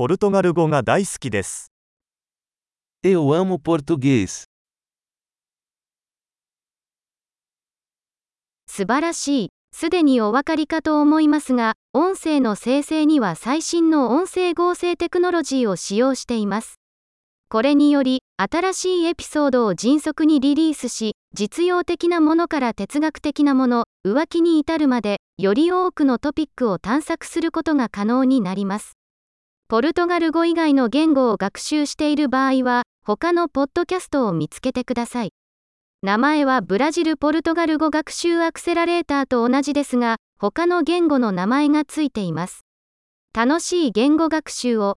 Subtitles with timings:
[0.00, 1.70] ポルトガル語が大好きです。
[3.04, 4.46] Eu amo português.
[8.66, 9.48] 素晴らしい。
[9.76, 16.76] すでにお分かりかと思いますが、音声の生成には最新の音声合成テクノロジーを使用しています。
[17.50, 28.99] これにより、新しいエピソードを迅速にリリースし、実用的なものから哲学的なもの、浮気に至るまで、より多くのトピックを探索することが可能になります。
[29.70, 35.32] ポルトガル語以外の言語を学習している場合は、他のポッドキャストを見つけてください。
[36.02, 42.64] 名前はブラジル・ポルトガル語学習アクセラレーターと同じですが、他の言語の名前がついています。
[43.32, 44.96] 楽しい言語学習を。